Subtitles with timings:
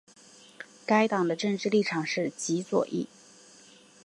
[0.83, 3.07] 该党的政治立场是极左翼。